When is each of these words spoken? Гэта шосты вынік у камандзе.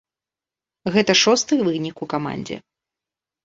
Гэта 0.95 1.17
шосты 1.23 1.59
вынік 1.69 1.95
у 2.07 2.11
камандзе. 2.17 2.61